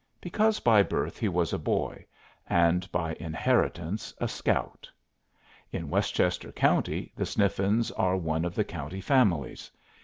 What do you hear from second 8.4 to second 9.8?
of the county families.